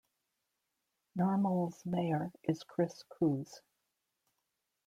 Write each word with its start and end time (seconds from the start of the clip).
Normal's 1.15 1.85
mayor 1.85 2.31
is 2.45 2.63
Chris 2.63 3.03
Koos. 3.03 3.61